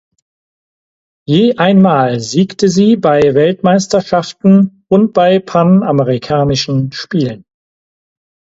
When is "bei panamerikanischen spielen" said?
5.13-7.45